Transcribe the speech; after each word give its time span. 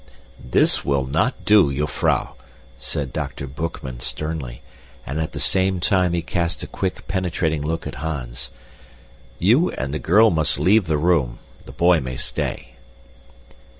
"This 0.43 0.83
will 0.83 1.05
not 1.05 1.45
do, 1.45 1.71
jufvrouw," 1.71 2.29
said 2.79 3.13
Dr. 3.13 3.45
Boekman 3.45 3.99
sternly, 3.99 4.63
and 5.05 5.21
at 5.21 5.31
the 5.31 5.39
same 5.39 5.79
time 5.79 6.13
he 6.13 6.23
cast 6.23 6.63
a 6.63 6.65
quick, 6.67 7.07
penetrating 7.07 7.61
look 7.61 7.85
at 7.85 7.93
Hans. 8.01 8.49
"You 9.37 9.69
and 9.69 9.93
the 9.93 9.99
girl 9.99 10.31
must 10.31 10.57
leave 10.59 10.87
the 10.87 10.97
room. 10.97 11.37
The 11.65 11.71
boy 11.71 11.99
may 11.99 12.15
stay." 12.15 12.77